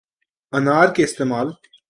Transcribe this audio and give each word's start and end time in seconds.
انار 0.53 0.87
کے 0.95 1.03
استعمال 1.03 1.47